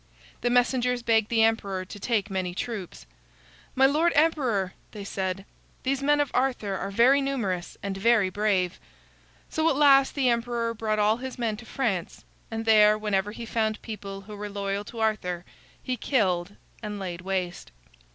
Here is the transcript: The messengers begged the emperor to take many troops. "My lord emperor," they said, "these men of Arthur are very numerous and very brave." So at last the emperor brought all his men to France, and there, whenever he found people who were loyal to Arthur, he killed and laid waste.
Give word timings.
The 0.41 0.49
messengers 0.49 1.03
begged 1.03 1.29
the 1.29 1.43
emperor 1.43 1.85
to 1.85 1.99
take 1.99 2.31
many 2.31 2.55
troops. 2.55 3.05
"My 3.75 3.85
lord 3.85 4.11
emperor," 4.15 4.73
they 4.93 5.03
said, 5.03 5.45
"these 5.83 6.01
men 6.01 6.19
of 6.19 6.31
Arthur 6.33 6.73
are 6.75 6.89
very 6.89 7.21
numerous 7.21 7.77
and 7.83 7.95
very 7.95 8.31
brave." 8.31 8.79
So 9.47 9.69
at 9.69 9.75
last 9.75 10.15
the 10.15 10.27
emperor 10.27 10.73
brought 10.73 10.97
all 10.97 11.17
his 11.17 11.37
men 11.37 11.55
to 11.57 11.67
France, 11.67 12.25
and 12.49 12.65
there, 12.65 12.97
whenever 12.97 13.31
he 13.31 13.45
found 13.45 13.79
people 13.83 14.21
who 14.21 14.35
were 14.35 14.49
loyal 14.49 14.83
to 14.85 14.99
Arthur, 14.99 15.45
he 15.83 15.97
killed 15.97 16.55
and 16.81 16.97
laid 16.97 17.21
waste. 17.21 17.71